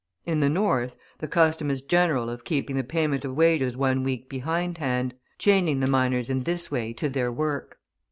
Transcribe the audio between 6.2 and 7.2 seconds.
in this way to